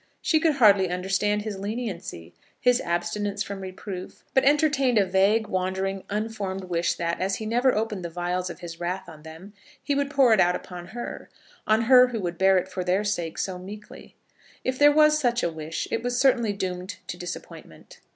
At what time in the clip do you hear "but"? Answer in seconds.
4.33-4.43